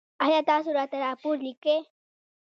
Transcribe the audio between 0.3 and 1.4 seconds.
تاسو راته راپور